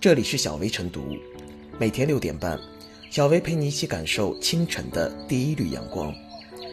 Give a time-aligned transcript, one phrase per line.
[0.00, 1.14] 这里是小薇晨读，
[1.78, 2.58] 每天六点半，
[3.10, 6.10] 小薇陪你一起感受清晨的第一缕阳光。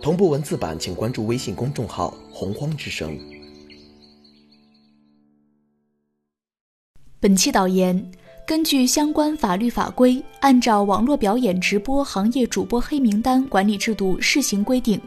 [0.00, 3.18] 同步文字版，请关注微信公众号“洪荒之声”。
[7.18, 8.08] 本期导言：
[8.46, 15.00] 根据相关法律法规，按照网络表演直播行业主播黑名单管理制度试行规定。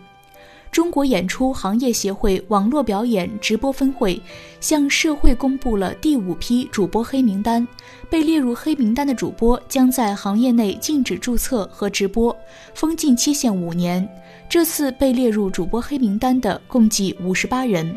[0.72, 4.20] 中国演出行业协会网络表演直播分会
[4.62, 7.68] 向社会公布了第五批主播黑名单，
[8.10, 12.34] 被列入黑名单的主播将在行业内禁止注册和直播，
[12.74, 14.08] 封禁期限五年。
[14.50, 17.94] 这次被列入主播黑名单的共计五十八人。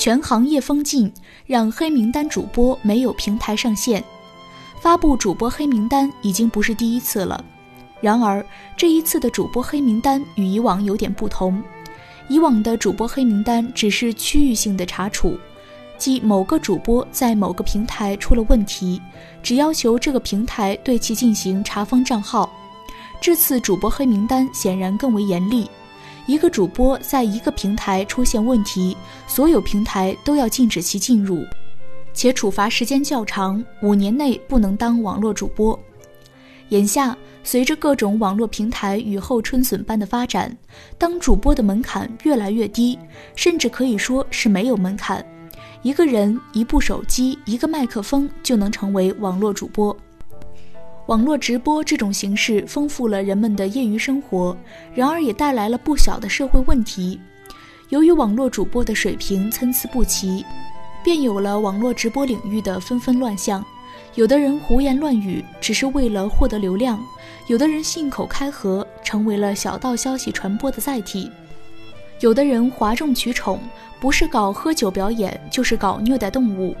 [0.00, 1.12] 全行业封禁，
[1.44, 4.02] 让黑名单主播没有平台上线。
[4.80, 7.44] 发布主播黑名单已经不是第一次了，
[8.00, 8.42] 然而
[8.78, 11.62] 这一次的主播黑名单与以往有点不同。
[12.30, 15.36] 以往的主播黑名单只是区域性的查处，
[15.98, 18.98] 即某个主播在某个平台出了问题，
[19.42, 22.50] 只要求这个平台对其进行查封账号。
[23.20, 25.68] 这次主播黑名单显然更为严厉。
[26.30, 31.44] 一个主播在一个平台出现问题，所有平台都要禁止其进入，
[32.14, 35.76] 且处罚时间较长，五年内不能当网络主播。
[36.68, 40.56] 眼下，随着各种网络平台雨后春笋般的发展，
[40.96, 42.96] 当主播的门槛越来越低，
[43.34, 45.26] 甚至可以说是没有门槛，
[45.82, 49.96] 一个人、一部手机、一个麦克风就能成为网络主播。
[51.10, 54.56] 网络直播这种形式丰富了人们的业余生活，
[54.94, 57.20] 然而也带来了不小的社会问题。
[57.88, 60.44] 由于网络主播的水平参差不齐，
[61.02, 63.64] 便有了网络直播领域的纷纷乱象。
[64.14, 66.96] 有的人胡言乱语，只是为了获得流量；
[67.48, 71.28] 有的人信口开河，成为了小道消息传播的载体；
[72.20, 73.58] 有的人哗众取宠，
[73.98, 76.72] 不是搞喝酒表演，就是搞虐待动物。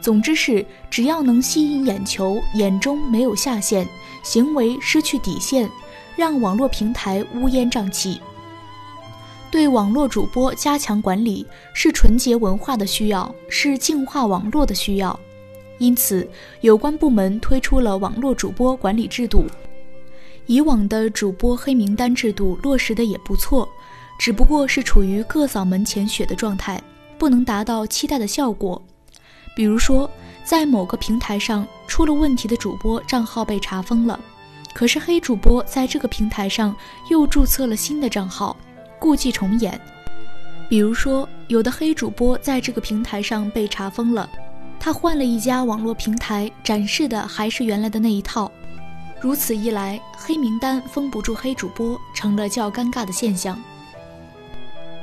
[0.00, 3.86] 总之是，只要能吸引眼球，眼中没有下限，
[4.22, 5.68] 行为失去底线，
[6.14, 8.20] 让网络平台乌烟瘴气。
[9.50, 15.18] 对网络主播加强管理，是纯洁文化的需要，是净化网络的需要。
[15.78, 16.28] 因此，
[16.60, 19.44] 有关部门推出了网络主播管理制度。
[20.46, 23.68] 以往的主播黑名单制度落实的也不错，
[24.18, 26.80] 只不过是处于各扫门前雪的状态，
[27.18, 28.80] 不能达到期待的效果。
[29.56, 30.08] 比如说，
[30.44, 34.20] 在某个平台上出了问题的主播账号被查封了，
[34.74, 36.76] 可是黑主播在这个平台上
[37.08, 38.54] 又注册了新的账号，
[38.98, 39.80] 故伎重演。
[40.68, 44.28] 比如说，有的黑主播在这个平台上被查封了，
[44.78, 48.52] 他换了一家网络平台，展示的还是原来的那一套。
[49.22, 53.58] 如此一来，黑名单封不住黑主播，成了较尴尬的现象。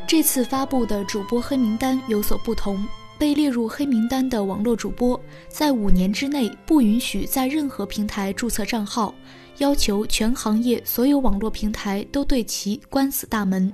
[0.05, 2.85] 这次发布的主播黑名单有所不同。
[3.17, 9.13] 被列入黑名单的网络主播，在五年之内不允许在任何平台注册账号，
[9.59, 13.71] 要求全行业所有网络平台都对其关死大门，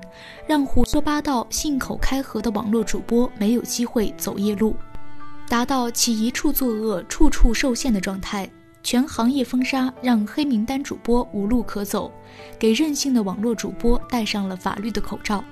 [0.48, 4.76] 让胡说八道、信口开河的网络主播没有机会走夜路，
[5.48, 8.50] 达到其一处作恶、处处受限的状态。
[8.82, 12.10] 全行业封杀，让黑名单主播无路可走，
[12.58, 15.44] 给任性的网络主播戴上了法律的口罩。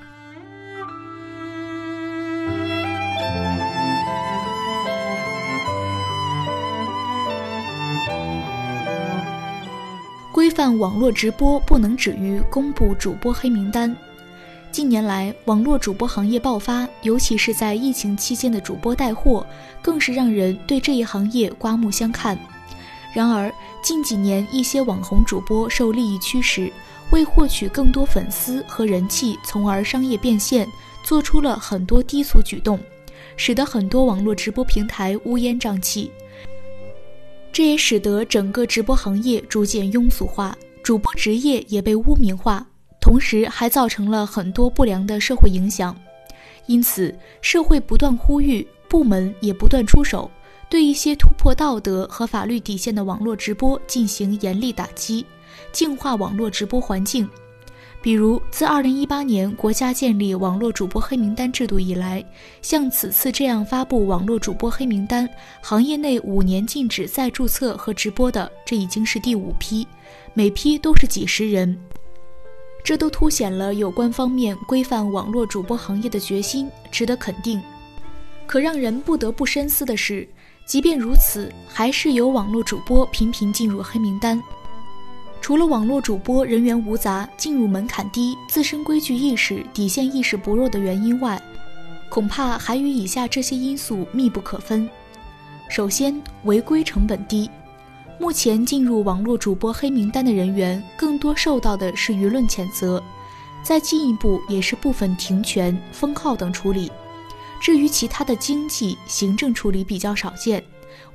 [10.48, 13.94] 规范网络直播不能止于公布主播黑名单。
[14.72, 19.46] 近年来，网络主播行业爆发，尤其是在疫情期间的主播带货，
[19.82, 22.40] 更是让人对这一行业刮目相看。
[23.14, 23.54] 然而，
[23.84, 26.72] 近几年一些网红主播受利益驱使，
[27.12, 30.66] 为获取更多粉丝和人气，从而商业变现，
[31.04, 32.80] 做出了很多低俗举动，
[33.36, 36.10] 使得很多网络直播平台乌烟瘴气。
[37.58, 42.64] 这也使得整个直播行业逐渐庸俗化，主播职业也被污名化，
[43.02, 46.00] 同时还造成了很多不良的社会影响。
[46.68, 50.30] 因此，社会不断呼吁，部门也不断出手，
[50.70, 55.26] 对一些突破道德和法律底线的网络直播进行严厉打击，
[55.72, 57.28] 净化网络直播环境。
[58.00, 62.24] 比如，自2018年国家建立网络主播黑名单制度以来，
[62.62, 65.28] 像此次这样发布网络主播黑名单，
[65.62, 69.86] 行业内五年禁止再注册和直播的，这已经是第五批，
[70.34, 71.78] 每批都是几十人，
[72.84, 77.62] 这都凸显了有关方面规范网络主播行业的决心，值得肯定。
[78.46, 80.26] 可让人不得不深思的是，
[80.66, 84.42] 即便如此，还是有网络主播频频进入黑名单。
[85.42, 91.42] 除了网络主播人员无杂、进入门槛低、自身规矩意识、底线意识薄弱的原因外，
[92.10, 94.90] 恐怕还与以下这些因素密不可分。
[95.70, 97.50] 首先，违规成本低。
[98.20, 103.02] 目前进入网络主播黑名单的人员，更多受到的是舆论谴责，
[103.64, 106.92] 再进一步也是部分停权、封号等处理。
[107.62, 110.64] 至于其他的经济、行政处理比较少见，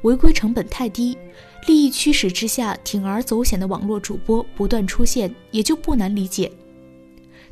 [0.02, 1.18] 违规成本太低，
[1.66, 6.50] 利益驱使之下铤而走险的网络主播不断出现，也就不难理解。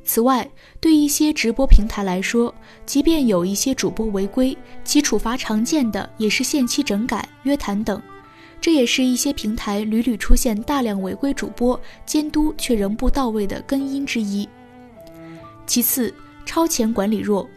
[0.02, 0.48] 此外，
[0.80, 2.52] 对一些直播平台来说，
[2.84, 8.02] 即便有一些主播违规，其处罚常见的也是限期整改、约谈等，
[8.60, 14.48] 这也是一些平台屡屡出现大量违规主播监督却仍不到位的根因之一。
[15.66, 16.12] 其次，
[16.44, 17.48] 超前管理弱。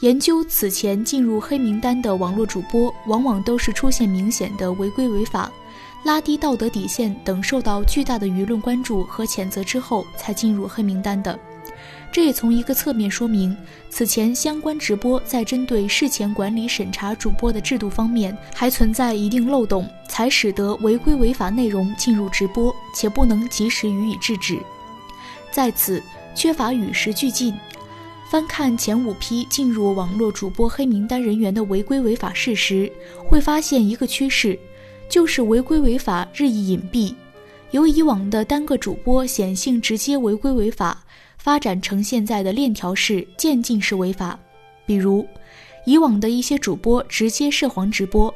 [0.00, 5.50] 研究此前进入黑名单的网络主播，往往都是出现明显的违规违法、
[6.04, 11.38] 拉低道德底线等，受到巨大的舆论关注和谴责之后才进入黑名单的。
[12.12, 13.56] 这也从一个侧面说明，
[13.88, 24.58] 此前相关直播在针对事前管理审查主播的制度方面还存在一定漏洞，才使得违规违法内容进入直播，且不能及时予以制止。
[25.50, 26.02] 在此，
[26.34, 27.54] 缺乏与时俱进。
[28.30, 32.92] 翻看前五批进入网络主播黑名单人员的违规违法事实，
[33.26, 34.58] 会发现一个趋势，
[35.08, 37.14] 就是违规违法日益隐蔽。
[37.70, 41.04] 由以往的单个主播显性直接违规违法，
[41.38, 44.38] 发展成现在的链条式渐进式违法。
[44.86, 45.26] 比如，
[45.84, 48.32] 以往的一些主播直接涉黄直播，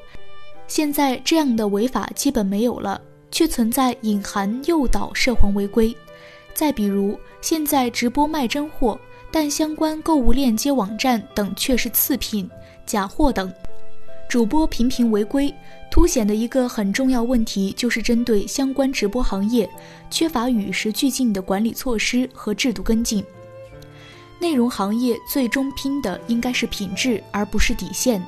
[0.66, 3.00] 现在这样的违法基本没有了，
[3.30, 5.96] 却存在隐含诱导涉黄违规。
[6.54, 8.98] 再比如，现在直播卖真货。
[9.30, 12.48] 但相关购物链接网站等却是次品、
[12.86, 13.52] 假货等，
[14.28, 15.52] 主播频频违规，
[15.90, 19.66] 凸显的一个很重要问题就是针对相关直播行业
[20.10, 23.24] 缺乏与时俱进的管理措施和制度跟进。
[24.38, 28.22] 内容行业最终拼的应该是品质，而不是底线。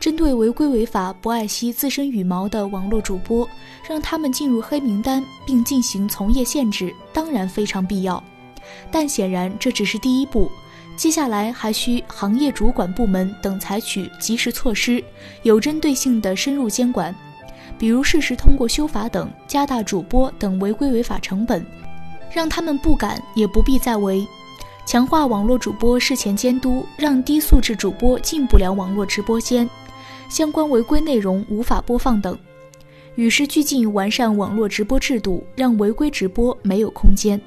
[0.00, 3.46] 针对违规违法、不爱惜自身羽毛的网络主播，
[3.86, 8.22] 让他们进入黑名单并进行从业限制，当然非常必要。
[8.90, 10.50] 但显然这只是第一步，
[10.96, 15.02] 接下来还需行业主管部门等采取及时措施，
[15.42, 17.14] 有针对性的深入监管，
[17.76, 21.64] 比如适时通过修法等加大主播等违规违法成本，
[22.32, 24.24] 让他们不敢也不必再违；
[24.86, 29.68] 强化网络主播事前监督，让低素质主播进不了网络直播间，
[30.28, 32.38] 相关违规内容无法播放等，
[33.16, 37.40] 与时俱进完善网络直播制度，让违规直播没有空间。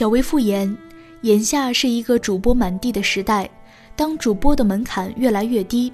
[0.00, 0.74] 小微复言，
[1.24, 3.46] 眼下是一个主播满地的时代。
[3.94, 5.92] 当主播的门槛越来越低，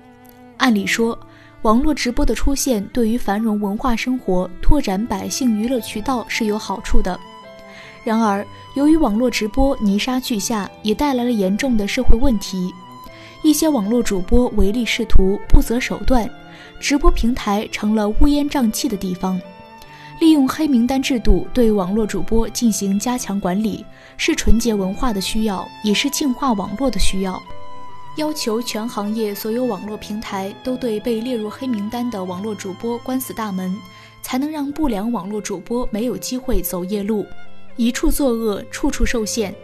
[0.58, 1.18] 按理说，
[1.62, 7.18] 网络直播的出现对于繁荣文化生活、拓展百姓娱乐渠道是有好处的。
[8.04, 12.72] 然而，由于网络直播泥沙俱下，也带来了严重的社会问题。
[13.42, 16.30] 一些网络主播唯利是图、不择手段，
[16.78, 19.40] 直播平台成了乌烟瘴气的地方。
[20.18, 23.84] 利用黑名单制度对网络主播进行加强管理，
[24.16, 27.40] 是纯洁文化的需要，也是净化网络的需要。
[28.16, 33.76] 要求全行业所有网络平台都对被列入黑名单的网络主播关死大门，
[34.22, 37.26] 才能让不良网络主播没有机会走夜路，
[37.76, 39.54] 一处作恶，处处受限。